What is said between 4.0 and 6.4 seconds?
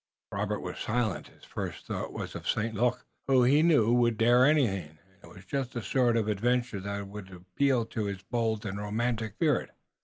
dare anything, and it was just the sort of